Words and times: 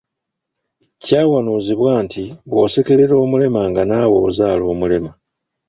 Kyawanuuzibwanga 1.03 1.99
nti 2.05 2.23
bw'osekerera 2.49 3.15
omulema 3.23 3.61
nga 3.69 3.81
naawe 3.89 4.17
ozaala 4.27 4.63
omulema. 4.73 5.11